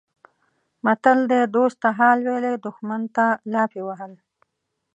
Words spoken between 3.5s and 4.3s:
لافې وهل.